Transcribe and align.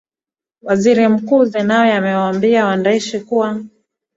waziri 0.61 1.07
mkuu 1.07 1.45
zenawi 1.45 1.91
amewaambia 1.91 2.65
waandishi 2.65 3.19
kuwa 3.19 3.63